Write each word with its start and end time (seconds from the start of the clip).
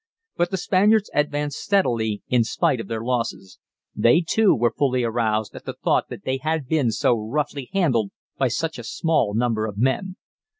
But 0.35 0.49
the 0.49 0.57
Spaniards 0.57 1.11
advanced 1.13 1.59
steadily 1.63 2.23
in 2.27 2.43
spite 2.43 2.79
of 2.79 2.87
their 2.87 3.03
losses. 3.03 3.59
They, 3.95 4.21
too, 4.21 4.55
were 4.55 4.73
fully 4.75 5.03
aroused 5.03 5.53
at 5.55 5.65
the 5.65 5.75
thought 5.75 6.09
that 6.09 6.25
they 6.25 6.37
had 6.37 6.67
been 6.67 6.89
so 6.89 7.13
roughly 7.13 7.69
handled 7.71 8.09
by 8.35 8.47
such 8.47 8.79
a 8.79 8.83
small 8.83 9.35
number 9.35 9.67
of 9.67 9.77
men. 9.77 10.15